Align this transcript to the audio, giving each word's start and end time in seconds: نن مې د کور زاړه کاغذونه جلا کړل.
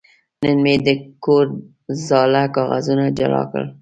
نن 0.43 0.57
مې 0.63 0.75
د 0.85 0.87
کور 1.23 1.45
زاړه 2.05 2.43
کاغذونه 2.55 3.05
جلا 3.17 3.41
کړل. 3.51 3.67